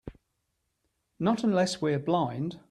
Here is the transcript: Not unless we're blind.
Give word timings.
Not 1.19 1.43
unless 1.43 1.79
we're 1.79 1.99
blind. 1.99 2.57